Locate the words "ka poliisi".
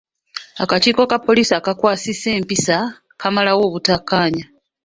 1.11-1.53